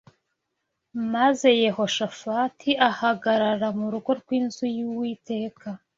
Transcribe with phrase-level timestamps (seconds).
[1.13, 5.67] Maze Yehoshafati ahagarara mu rugo rw’inzu y’Uwiteka